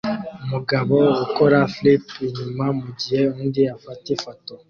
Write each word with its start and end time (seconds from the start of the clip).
Umugabo 0.43 0.97
ukora 1.25 1.57
flip 1.73 2.05
inyuma 2.25 2.65
mugihe 2.79 3.21
undi 3.39 3.61
afata 3.75 4.05
ifoto 4.15 4.53